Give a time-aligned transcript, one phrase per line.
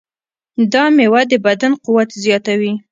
[0.73, 2.71] دا مېوه د بدن قوت زیاتوي.